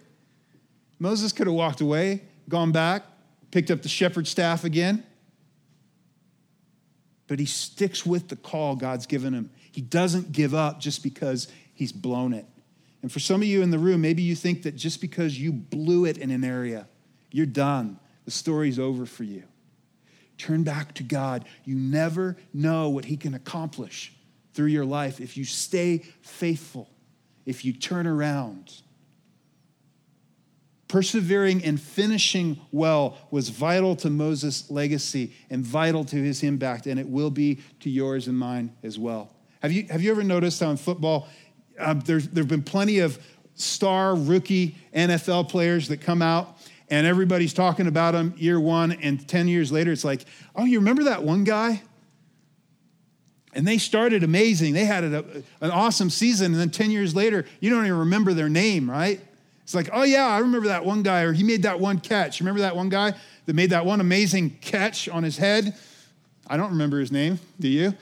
[0.98, 3.02] Moses could have walked away, gone back,
[3.50, 5.04] picked up the shepherd staff again,
[7.26, 9.50] but he sticks with the call God's given him.
[9.72, 12.46] He doesn't give up just because he's blown it.
[13.02, 15.52] And for some of you in the room, maybe you think that just because you
[15.52, 16.86] blew it in an area,
[17.30, 17.98] you're done.
[18.24, 19.42] The story's over for you.
[20.38, 21.44] Turn back to God.
[21.64, 24.12] You never know what he can accomplish
[24.54, 26.88] through your life if you stay faithful,
[27.44, 28.80] if you turn around.
[30.94, 37.00] Persevering and finishing well was vital to Moses' legacy and vital to his impact, and
[37.00, 39.28] it will be to yours and mine as well.
[39.60, 41.26] Have you, have you ever noticed how in football,
[41.80, 43.18] um, there have been plenty of
[43.56, 49.26] star rookie NFL players that come out and everybody's talking about them year one, and
[49.26, 51.82] 10 years later, it's like, oh, you remember that one guy?
[53.52, 54.74] And they started amazing.
[54.74, 58.48] They had an awesome season, and then 10 years later, you don't even remember their
[58.48, 59.20] name, right?
[59.64, 62.40] It's like, oh, yeah, I remember that one guy, or he made that one catch.
[62.40, 63.14] Remember that one guy
[63.46, 65.74] that made that one amazing catch on his head?
[66.46, 67.40] I don't remember his name.
[67.58, 67.94] Do you?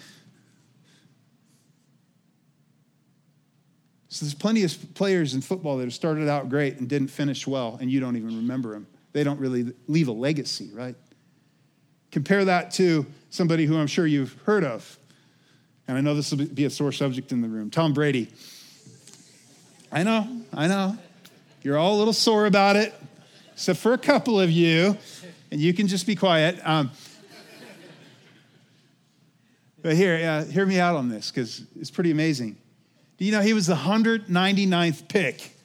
[4.08, 7.46] So there's plenty of players in football that have started out great and didn't finish
[7.46, 8.86] well, and you don't even remember them.
[9.12, 10.96] They don't really leave a legacy, right?
[12.10, 14.98] Compare that to somebody who I'm sure you've heard of.
[15.88, 18.28] And I know this will be a sore subject in the room Tom Brady.
[19.90, 20.98] I know, I know.
[21.62, 22.92] You're all a little sore about it,
[23.52, 24.98] except for a couple of you,
[25.52, 26.58] and you can just be quiet.
[26.64, 26.90] Um,
[29.80, 32.56] but here, uh, hear me out on this because it's pretty amazing.
[33.16, 35.56] Do you know he was the 199th pick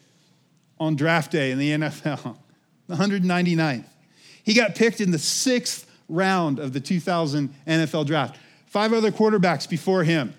[0.80, 2.38] on draft day in the NFL?
[2.88, 3.84] The 199th.
[4.46, 8.40] He got picked in the sixth round of the 2000 NFL draft.
[8.66, 10.34] Five other quarterbacks before him.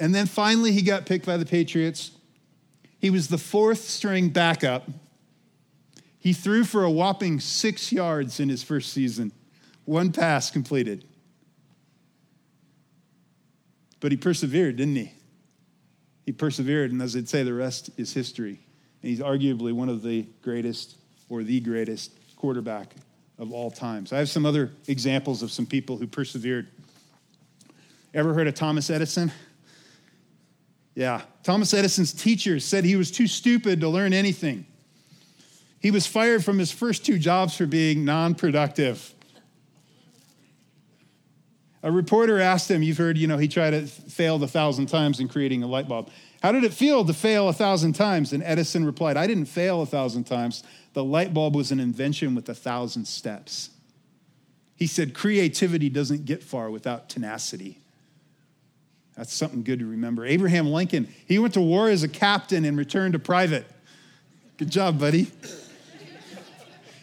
[0.00, 2.12] And then finally, he got picked by the Patriots
[2.98, 4.88] he was the fourth string backup.
[6.18, 9.32] He threw for a whopping six yards in his first season,
[9.84, 11.04] one pass completed.
[14.00, 15.12] But he persevered, didn't he?
[16.26, 18.60] He persevered, and as I'd say, the rest is history.
[19.02, 20.96] And he's arguably one of the greatest
[21.28, 22.94] or the greatest quarterback
[23.38, 24.12] of all times.
[24.12, 26.68] I have some other examples of some people who persevered.
[28.14, 29.32] Ever heard of Thomas Edison?
[30.98, 31.22] Yeah.
[31.44, 34.66] Thomas Edison's teachers said he was too stupid to learn anything.
[35.78, 39.14] He was fired from his first two jobs for being non productive.
[41.84, 45.20] A reporter asked him, You've heard, you know, he tried to failed a thousand times
[45.20, 46.10] in creating a light bulb.
[46.42, 48.32] How did it feel to fail a thousand times?
[48.32, 50.64] And Edison replied, I didn't fail a thousand times.
[50.94, 53.70] The light bulb was an invention with a thousand steps.
[54.74, 57.78] He said, Creativity doesn't get far without tenacity.
[59.18, 60.24] That's something good to remember.
[60.24, 63.66] Abraham Lincoln, he went to war as a captain and returned a private.
[64.58, 65.26] Good job, buddy.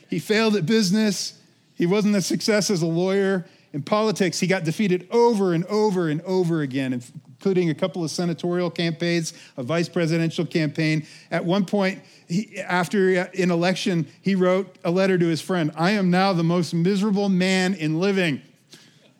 [0.10, 1.38] he failed at business.
[1.76, 3.46] He wasn't a success as a lawyer.
[3.74, 8.10] In politics, he got defeated over and over and over again, including a couple of
[8.10, 11.06] senatorial campaigns, a vice presidential campaign.
[11.32, 15.92] At one point, he, after an election, he wrote a letter to his friend I
[15.92, 18.42] am now the most miserable man in living.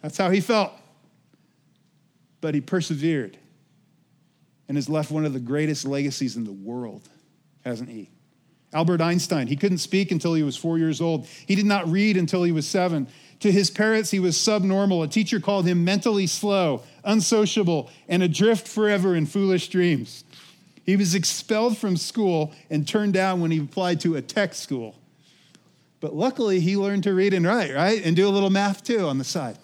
[0.02, 0.72] That's how he felt.
[2.46, 3.40] But he persevered
[4.68, 7.10] and has left one of the greatest legacies in the world,
[7.64, 8.12] hasn't he?
[8.72, 11.26] Albert Einstein, he couldn't speak until he was four years old.
[11.48, 13.08] He did not read until he was seven.
[13.40, 15.02] To his parents, he was subnormal.
[15.02, 20.24] A teacher called him mentally slow, unsociable, and adrift forever in foolish dreams.
[20.86, 24.94] He was expelled from school and turned down when he applied to a tech school.
[26.00, 28.06] But luckily, he learned to read and write, right?
[28.06, 29.58] And do a little math too on the side.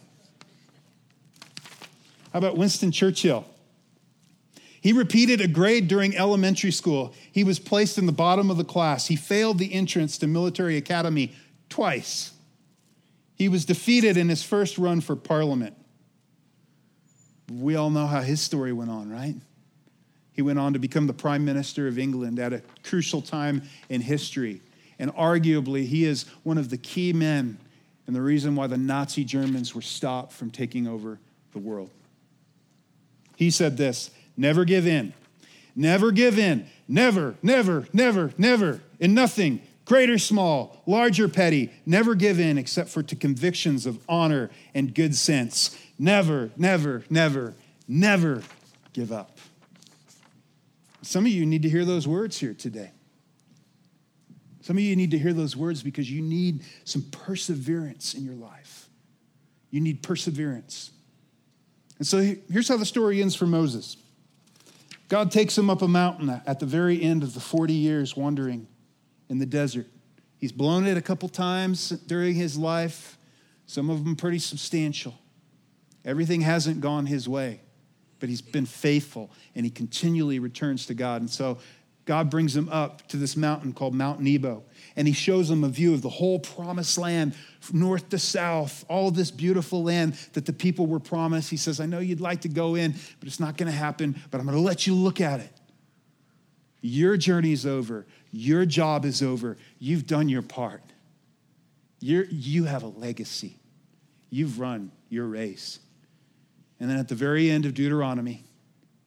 [2.32, 3.46] How about Winston Churchill?
[4.82, 7.14] He repeated a grade during elementary school.
[7.32, 9.08] He was placed in the bottom of the class.
[9.08, 11.34] He failed the entrance to military academy
[11.70, 12.34] twice.
[13.36, 15.76] He was defeated in his first run for parliament.
[17.52, 19.36] We all know how his story went on, right?
[20.34, 24.02] He went on to become the prime minister of England at a crucial time in
[24.02, 24.62] history.
[24.98, 27.58] And arguably, he is one of the key men
[28.08, 31.20] and the reason why the Nazi Germans were stopped from taking over
[31.52, 31.90] the world.
[33.42, 35.14] He said this never give in.
[35.76, 36.68] Never give in.
[36.88, 38.82] Never, never, never, never.
[39.00, 43.88] In nothing great or small, large or petty, never give in except for to convictions
[43.88, 45.76] of honor and good sense.
[45.98, 47.56] Never, never, never,
[47.88, 48.44] never
[48.94, 49.40] give up.
[51.02, 52.92] Some of you need to hear those words here today.
[54.62, 58.36] Some of you need to hear those words because you need some perseverance in your
[58.36, 58.88] life.
[59.72, 60.92] You need perseverance.
[62.02, 62.18] And so
[62.52, 63.96] here's how the story ends for Moses
[65.08, 68.66] God takes him up a mountain at the very end of the 40 years wandering
[69.30, 69.86] in the desert.
[70.40, 73.20] He's blown it a couple times during his life,
[73.68, 75.14] some of them pretty substantial.
[76.04, 77.62] Everything hasn't gone his way,
[78.20, 81.22] but he's been faithful and he continually returns to God.
[81.22, 81.60] And so
[82.06, 84.64] God brings him up to this mountain called Mount Nebo,
[84.96, 87.36] and he shows him a view of the whole promised land,
[87.72, 91.50] north to south, all this beautiful land that the people were promised.
[91.50, 94.20] He says, I know you'd like to go in, but it's not going to happen,
[94.32, 95.52] but I'm going to let you look at it.
[96.82, 98.08] Your journey's over.
[98.32, 99.58] Your job is over.
[99.78, 100.82] You've done your part.
[102.00, 103.58] You're, you have a legacy.
[104.32, 105.80] You've run your race.
[106.80, 108.44] And then at the very end of Deuteronomy,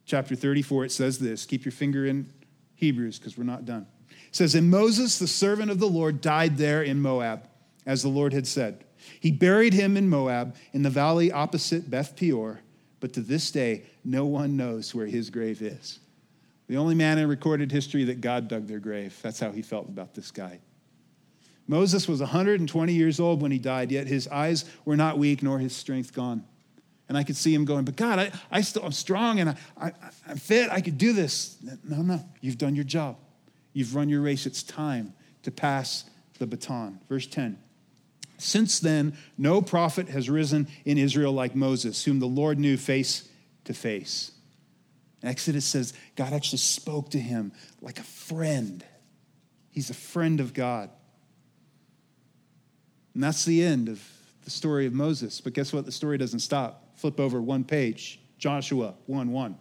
[0.06, 2.32] chapter 34, it says this keep your finger in
[2.76, 3.86] Hebrews because we're not done.
[4.28, 7.48] It says, And Moses, the servant of the Lord, died there in Moab,
[7.86, 8.84] as the Lord had said.
[9.20, 12.60] He buried him in Moab, in the valley opposite Beth Peor,
[13.00, 16.00] but to this day, no one knows where his grave is.
[16.68, 19.18] The only man in recorded history that God dug their grave.
[19.22, 20.60] That's how he felt about this guy.
[21.66, 25.58] Moses was 120 years old when he died, yet his eyes were not weak nor
[25.58, 26.44] his strength gone.
[27.08, 29.56] And I could see him going, But God, I, I still, I'm strong and I,
[29.78, 29.92] I,
[30.26, 30.70] I'm fit.
[30.70, 31.58] I could do this.
[31.84, 33.16] No, no, you've done your job.
[33.74, 34.46] You've run your race.
[34.46, 36.04] It's time to pass
[36.38, 37.00] the baton.
[37.08, 37.58] Verse 10.
[38.44, 43.26] Since then, no prophet has risen in Israel like Moses, whom the Lord knew face
[43.64, 44.32] to face.
[45.22, 48.84] Exodus says God actually spoke to him like a friend.
[49.70, 50.90] He's a friend of God.
[53.14, 54.06] And that's the end of
[54.44, 55.40] the story of Moses.
[55.40, 55.86] But guess what?
[55.86, 56.98] The story doesn't stop.
[56.98, 59.56] Flip over one page Joshua 1 1.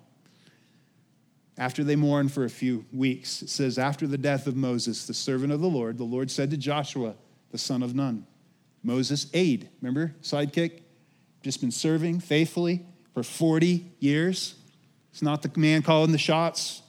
[1.58, 5.14] After they mourn for a few weeks, it says, After the death of Moses, the
[5.14, 7.16] servant of the Lord, the Lord said to Joshua,
[7.52, 8.26] the son of Nun,
[8.84, 10.82] Moses' aide, remember, sidekick,
[11.42, 14.56] just been serving faithfully for 40 years.
[15.12, 16.82] He's not the man calling the shots,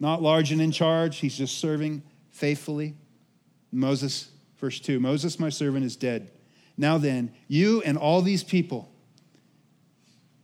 [0.00, 1.18] not large and in charge.
[1.18, 2.94] He's just serving faithfully.
[3.70, 6.30] Moses, verse 2 Moses, my servant, is dead.
[6.76, 8.90] Now then, you and all these people,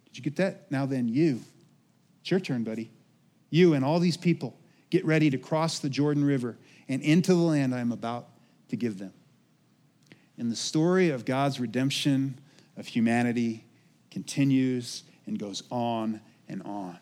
[0.07, 0.71] did you get that?
[0.71, 1.41] Now then, you.
[2.21, 2.91] It's your turn, buddy.
[3.51, 4.59] You and all these people
[4.91, 6.57] get ready to cross the Jordan River
[6.89, 8.29] and into the land I am about
[8.69, 9.13] to give them.
[10.39, 12.39] And the story of God's redemption
[12.77, 13.65] of humanity
[14.11, 16.99] continues and goes on and on.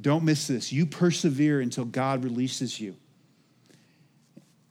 [0.00, 0.72] Don't miss this.
[0.72, 2.96] You persevere until God releases you.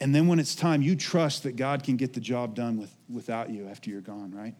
[0.01, 2.95] And then when it's time, you trust that God can get the job done with,
[3.09, 4.55] without you after you're gone, right?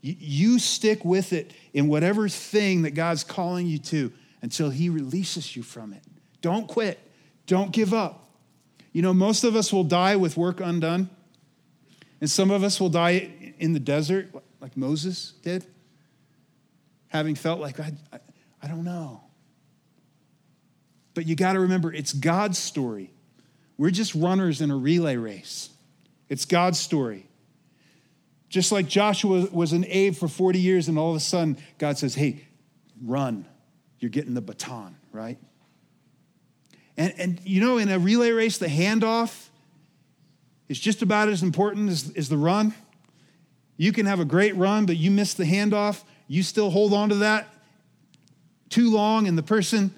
[0.00, 4.88] You, you stick with it in whatever thing that God's calling you to until He
[4.88, 6.02] releases you from it.
[6.40, 7.00] Don't quit.
[7.46, 8.30] Don't give up.
[8.92, 11.10] You know, most of us will die with work undone,
[12.20, 14.28] and some of us will die in the desert,
[14.60, 15.64] like Moses did,
[17.08, 18.18] having felt like, I, I,
[18.62, 19.22] I don't know.
[21.14, 23.10] But you got to remember, it's God's story.
[23.76, 25.70] We're just runners in a relay race.
[26.28, 27.26] It's God's story.
[28.48, 31.98] Just like Joshua was an Abe for 40 years, and all of a sudden, God
[31.98, 32.46] says, Hey,
[33.02, 33.46] run.
[34.00, 35.38] You're getting the baton, right?
[36.96, 39.48] And, and you know, in a relay race, the handoff
[40.68, 42.74] is just about as important as, as the run.
[43.76, 46.02] You can have a great run, but you miss the handoff.
[46.26, 47.48] You still hold on to that
[48.68, 49.92] too long, and the person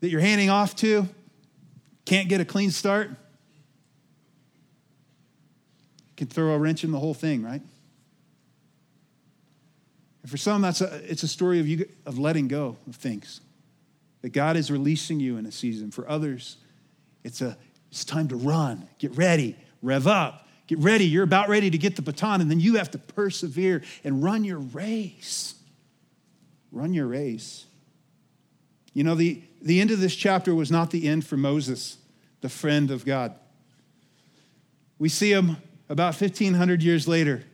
[0.00, 1.08] that you're handing off to
[2.04, 3.10] can't get a clean start.
[6.16, 7.62] Can throw a wrench in the whole thing, right?
[10.22, 13.40] And for some, that's a, it's a story of, you, of letting go of things
[14.22, 15.90] that God is releasing you in a season.
[15.90, 16.58] For others,
[17.24, 17.56] it's a
[17.90, 21.04] it's time to run, get ready, rev up, get ready.
[21.04, 24.44] You're about ready to get the baton, and then you have to persevere and run
[24.44, 25.54] your race.
[26.72, 27.66] Run your race.
[28.92, 31.98] You know, the, the end of this chapter was not the end for Moses,
[32.40, 33.34] the friend of God.
[34.98, 35.56] We see him
[35.88, 37.44] about 1,500 years later.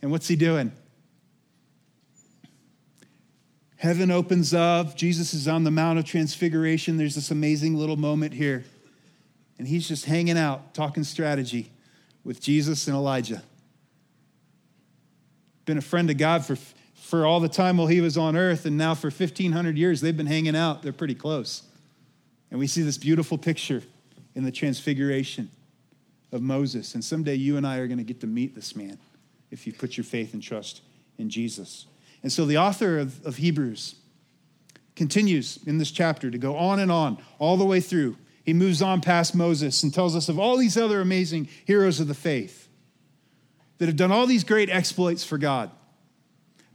[0.00, 0.72] And what's he doing?
[3.76, 4.96] Heaven opens up.
[4.96, 6.96] Jesus is on the Mount of Transfiguration.
[6.96, 8.64] There's this amazing little moment here.
[9.58, 11.72] And he's just hanging out, talking strategy
[12.24, 13.42] with Jesus and Elijah.
[15.64, 16.56] Been a friend of God for,
[16.94, 20.16] for all the time while he was on earth, and now for 1,500 years, they've
[20.16, 20.82] been hanging out.
[20.82, 21.62] They're pretty close.
[22.50, 23.82] And we see this beautiful picture
[24.34, 25.50] in the Transfiguration
[26.32, 26.94] of Moses.
[26.94, 28.98] And someday you and I are going to get to meet this man
[29.50, 30.82] if you put your faith and trust
[31.18, 31.86] in Jesus.
[32.22, 33.96] And so the author of, of Hebrews
[34.96, 38.16] continues in this chapter to go on and on, all the way through.
[38.48, 42.08] He moves on past Moses and tells us of all these other amazing heroes of
[42.08, 42.66] the faith
[43.76, 45.70] that have done all these great exploits for God.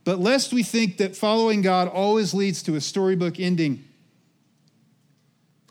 [0.04, 3.84] But lest we think that following God always leads to a storybook ending,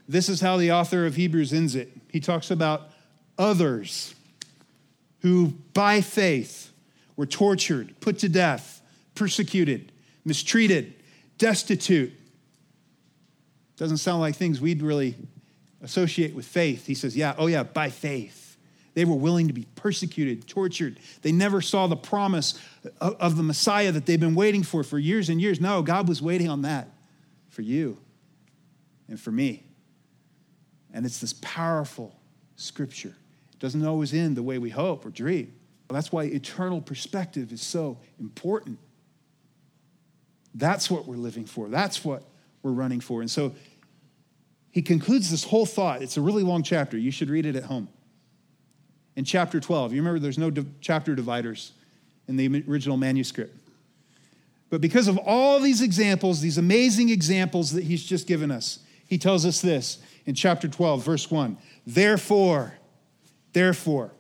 [0.08, 1.92] this is how the author of Hebrews ends it.
[2.10, 2.90] He talks about
[3.38, 4.12] others
[5.20, 6.72] who, by faith,
[7.14, 8.82] were tortured, put to death,
[9.14, 9.92] persecuted,
[10.24, 10.94] mistreated,
[11.38, 12.12] destitute.
[13.76, 15.14] Doesn't sound like things we'd really
[15.82, 16.86] associate with faith.
[16.86, 18.56] He says, Yeah, oh yeah, by faith.
[18.94, 20.98] They were willing to be persecuted, tortured.
[21.22, 22.60] They never saw the promise
[23.00, 25.60] of the Messiah that they've been waiting for for years and years.
[25.60, 26.88] No, God was waiting on that
[27.48, 27.96] for you
[29.08, 29.64] and for me.
[30.92, 32.14] And it's this powerful
[32.56, 33.16] scripture.
[33.52, 35.54] It doesn't always end the way we hope or dream.
[35.88, 38.78] That's why eternal perspective is so important.
[40.54, 41.68] That's what we're living for.
[41.68, 42.22] That's what
[42.62, 43.20] we're running for.
[43.20, 43.54] And so
[44.72, 46.02] he concludes this whole thought.
[46.02, 46.98] It's a really long chapter.
[46.98, 47.88] You should read it at home.
[49.14, 51.72] In chapter 12, you remember there's no di- chapter dividers
[52.26, 53.54] in the original manuscript.
[54.70, 59.18] But because of all these examples, these amazing examples that he's just given us, he
[59.18, 61.58] tells us this in chapter 12, verse 1.
[61.86, 62.72] Therefore,
[63.52, 64.12] therefore,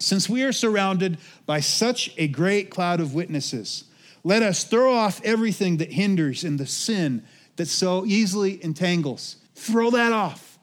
[0.00, 3.84] since we are surrounded by such a great cloud of witnesses,
[4.24, 7.22] let us throw off everything that hinders and the sin
[7.54, 9.36] that so easily entangles.
[9.56, 10.58] Throw that off.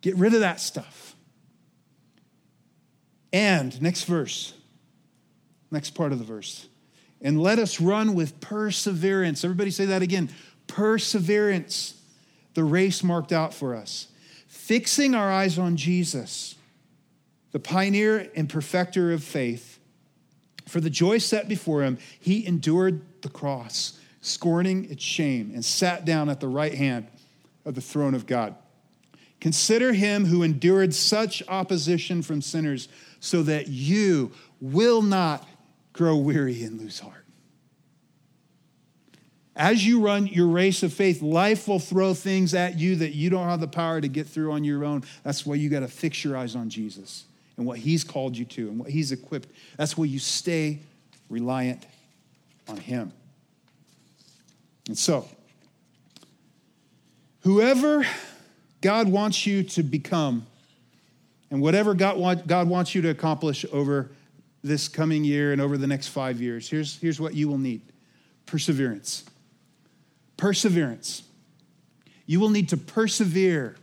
[0.00, 1.14] Get rid of that stuff.
[3.32, 4.54] And, next verse,
[5.70, 6.66] next part of the verse.
[7.20, 9.44] And let us run with perseverance.
[9.44, 10.30] Everybody say that again.
[10.66, 12.00] Perseverance,
[12.54, 14.08] the race marked out for us.
[14.46, 16.56] Fixing our eyes on Jesus,
[17.52, 19.78] the pioneer and perfecter of faith
[20.66, 26.04] for the joy set before him, he endured the cross, scorning its shame, and sat
[26.04, 27.06] down at the right hand
[27.68, 28.56] of the throne of God.
[29.40, 32.88] Consider him who endured such opposition from sinners,
[33.20, 35.46] so that you will not
[35.92, 37.24] grow weary and lose heart.
[39.54, 43.28] As you run your race of faith, life will throw things at you that you
[43.28, 45.02] don't have the power to get through on your own.
[45.24, 47.24] That's why you got to fix your eyes on Jesus
[47.56, 49.48] and what He's called you to and what He's equipped.
[49.76, 50.78] That's where you stay
[51.28, 51.84] reliant
[52.68, 53.12] on Him.
[54.86, 55.28] And so,
[57.48, 58.04] whoever
[58.82, 60.46] God wants you to become,
[61.50, 64.10] and whatever God, God wants you to accomplish over
[64.62, 67.80] this coming year and over the next five years, here's, here's what you will need
[68.44, 69.24] perseverance.
[70.36, 71.22] Perseverance.
[72.26, 73.76] You will need to persevere,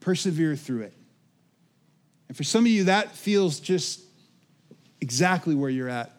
[0.00, 0.94] persevere through it.
[2.26, 4.00] And for some of you, that feels just
[5.00, 6.10] exactly where you're at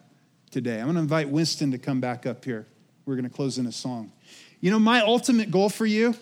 [0.50, 0.78] today.
[0.78, 2.66] I'm going to invite Winston to come back up here.
[3.04, 4.10] We're going to close in a song.
[4.62, 6.14] You know, my ultimate goal for you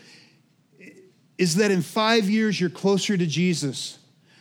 [1.39, 3.99] is that in five years you're closer to Jesus,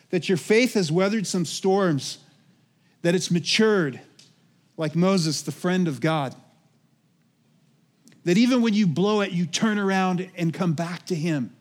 [0.10, 2.20] that your faith has weathered some storms,
[3.02, 4.00] that it's matured,
[4.78, 6.36] like Moses, the friend of God.
[8.26, 11.56] That even when you blow it, you turn around and come back to Him.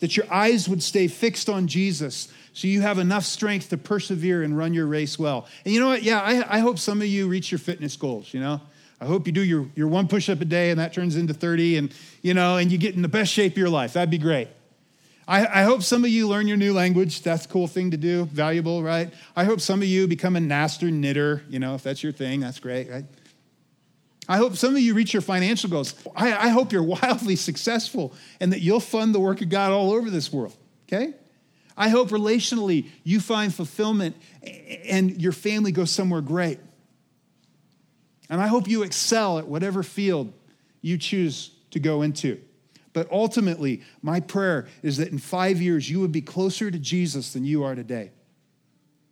[0.00, 4.42] That your eyes would stay fixed on Jesus so you have enough strength to persevere
[4.42, 5.46] and run your race well.
[5.64, 6.02] And you know what?
[6.02, 8.60] Yeah, I, I hope some of you reach your fitness goals, you know?
[9.02, 11.34] I hope you do your, your one push up a day and that turns into
[11.34, 13.94] 30 and, you know, and you get in the best shape of your life.
[13.94, 14.46] That'd be great.
[15.26, 17.22] I, I, hope some of you learn your new language.
[17.22, 19.12] That's a cool thing to do, valuable, right?
[19.34, 22.38] I hope some of you become a master knitter, you know, if that's your thing,
[22.38, 23.04] that's great, right?
[24.28, 25.96] I hope some of you reach your financial goals.
[26.14, 29.90] I, I hope you're wildly successful and that you'll fund the work of God all
[29.90, 31.14] over this world, okay?
[31.76, 34.14] I hope relationally you find fulfillment
[34.84, 36.60] and your family goes somewhere great.
[38.32, 40.32] And I hope you excel at whatever field
[40.80, 42.40] you choose to go into.
[42.94, 47.34] But ultimately, my prayer is that in five years, you would be closer to Jesus
[47.34, 48.10] than you are today,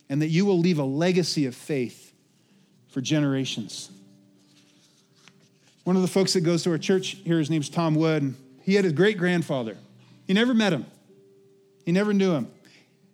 [0.09, 2.15] and that you will leave a legacy of faith
[2.89, 3.91] for generations.
[5.85, 8.37] One of the folks that goes to our church here, his name's Tom Wood, and
[8.63, 9.77] he had a great grandfather.
[10.27, 10.87] He never met him,
[11.85, 12.51] he never knew him.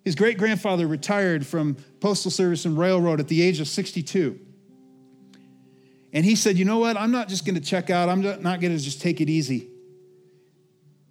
[0.05, 4.46] His great grandfather retired from Postal Service and Railroad at the age of 62.
[6.17, 6.97] And he said, You know what?
[6.97, 8.09] I'm not just going to check out.
[8.09, 9.69] I'm not going to just take it easy.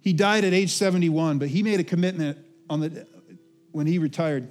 [0.00, 2.38] He died at age 71, but he made a commitment
[2.68, 3.06] on the,
[3.70, 4.50] when he retired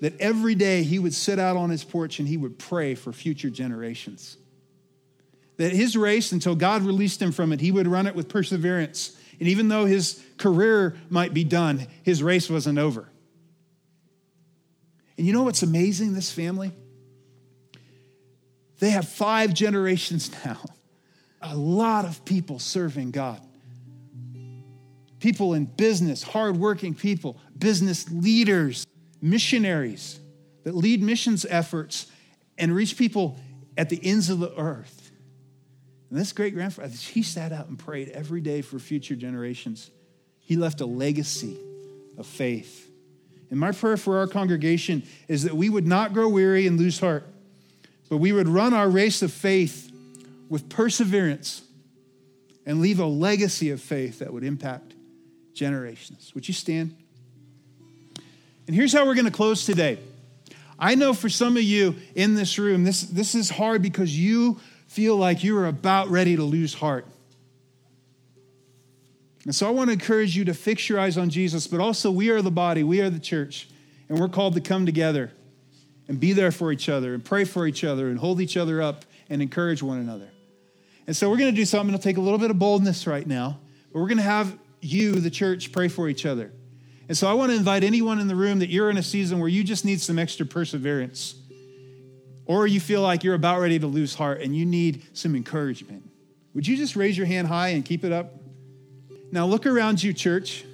[0.00, 3.12] that every day he would sit out on his porch and he would pray for
[3.12, 4.38] future generations.
[5.58, 9.14] That his race, until God released him from it, he would run it with perseverance.
[9.38, 13.10] And even though his career might be done, his race wasn't over.
[15.18, 16.72] And you know what's amazing, this family?
[18.78, 20.58] They have five generations now.
[21.42, 23.40] A lot of people serving God.
[25.20, 28.86] People in business, hardworking people, business leaders,
[29.22, 30.20] missionaries
[30.64, 32.06] that lead missions efforts
[32.58, 33.38] and reach people
[33.76, 35.10] at the ends of the earth.
[36.10, 39.90] And this great grandfather, he sat out and prayed every day for future generations.
[40.38, 41.56] He left a legacy
[42.16, 42.90] of faith.
[43.50, 46.98] And my prayer for our congregation is that we would not grow weary and lose
[47.00, 47.26] heart
[48.08, 49.90] but we would run our race of faith
[50.48, 51.62] with perseverance
[52.64, 54.94] and leave a legacy of faith that would impact
[55.54, 56.32] generations.
[56.34, 56.96] Would you stand?
[58.66, 59.98] And here's how we're going to close today.
[60.78, 64.60] I know for some of you in this room, this, this is hard because you
[64.88, 67.06] feel like you are about ready to lose heart.
[69.44, 72.10] And so I want to encourage you to fix your eyes on Jesus, but also
[72.10, 73.68] we are the body, we are the church,
[74.08, 75.30] and we're called to come together
[76.08, 78.80] and be there for each other and pray for each other and hold each other
[78.80, 80.28] up and encourage one another.
[81.06, 83.26] And so we're going to do something that'll take a little bit of boldness right
[83.26, 83.58] now,
[83.92, 86.52] but we're going to have you, the church, pray for each other.
[87.08, 89.38] And so I want to invite anyone in the room that you're in a season
[89.38, 91.36] where you just need some extra perseverance,
[92.46, 96.08] or you feel like you're about ready to lose heart and you need some encouragement.
[96.54, 98.32] Would you just raise your hand high and keep it up?
[99.30, 100.64] Now look around you, church.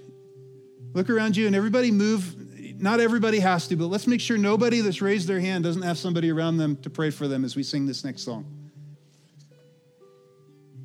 [0.94, 2.36] Look around you, and everybody move
[2.82, 5.96] not everybody has to, but let's make sure nobody that's raised their hand doesn't have
[5.96, 8.44] somebody around them to pray for them as we sing this next song.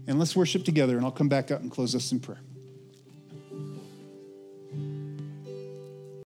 [0.05, 2.39] And let's worship together, and I'll come back up and close us in prayer.